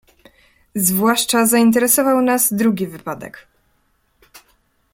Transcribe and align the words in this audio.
"Zwłaszcza 0.75 1.45
zainteresował 1.45 2.21
nas 2.21 2.53
drugi 2.53 2.87
wypadek." 2.87 3.47